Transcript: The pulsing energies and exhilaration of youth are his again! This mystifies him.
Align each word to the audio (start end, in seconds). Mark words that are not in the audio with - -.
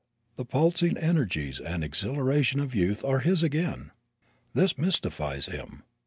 The 0.35 0.45
pulsing 0.45 0.97
energies 0.97 1.59
and 1.59 1.83
exhilaration 1.83 2.59
of 2.59 2.73
youth 2.73 3.05
are 3.05 3.19
his 3.19 3.43
again! 3.43 3.91
This 4.55 4.75
mystifies 4.75 5.45
him. 5.45 5.83